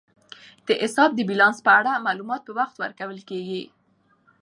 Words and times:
د 0.67 0.69
حساب 0.81 1.09
د 1.15 1.19
بیلانس 1.29 1.57
په 1.65 1.71
اړه 1.79 2.03
معلومات 2.07 2.41
په 2.45 2.51
وخت 2.59 2.75
ورکول 2.81 3.19
کیږي. 3.29 3.63